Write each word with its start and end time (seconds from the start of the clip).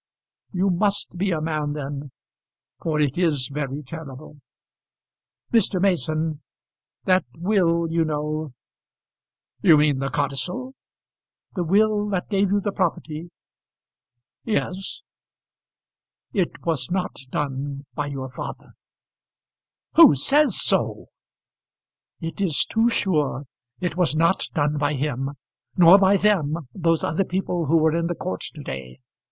"You 0.51 0.71
must 0.71 1.15
be 1.19 1.29
a 1.29 1.39
man 1.41 1.73
then, 1.73 2.09
for 2.81 2.99
it 2.99 3.19
is 3.19 3.49
very 3.49 3.83
terrible. 3.83 4.37
Mr. 5.53 5.79
Mason, 5.79 6.41
that 7.03 7.23
will, 7.37 7.85
you 7.91 8.03
know" 8.03 8.51
"You 9.61 9.77
mean 9.77 9.99
the 9.99 10.09
codicil?" 10.09 10.73
"The 11.53 11.63
will 11.63 12.09
that 12.09 12.31
gave 12.31 12.49
you 12.51 12.59
the 12.59 12.71
property" 12.71 13.29
"Yes." 14.43 15.03
"It 16.33 16.65
was 16.65 16.89
not 16.89 17.15
done 17.29 17.85
by 17.93 18.07
your 18.07 18.27
father." 18.27 18.71
"Who 19.97 20.15
says 20.15 20.59
so?" 20.59 21.09
"It 22.19 22.41
is 22.41 22.65
too 22.65 22.89
sure. 22.89 23.45
It 23.79 23.97
was 23.97 24.15
not 24.15 24.47
done 24.55 24.79
by 24.79 24.95
him, 24.95 25.35
nor 25.77 25.99
by 25.99 26.17
them, 26.17 26.67
those 26.73 27.03
other 27.03 27.23
people 27.23 27.67
who 27.67 27.77
were 27.77 27.93
in 27.93 28.07
the 28.07 28.15
court 28.15 28.41
to 28.55 28.61
day." 28.63 28.99